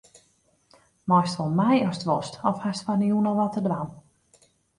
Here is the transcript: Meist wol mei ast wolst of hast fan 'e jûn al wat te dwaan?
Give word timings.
Meist 1.11 1.37
wol 1.39 1.51
mei 1.59 1.77
ast 1.89 2.03
wolst 2.09 2.33
of 2.49 2.57
hast 2.63 2.83
fan 2.85 3.03
'e 3.03 3.09
jûn 3.11 3.29
al 3.29 3.37
wat 3.39 3.53
te 3.53 3.61
dwaan? 3.67 3.89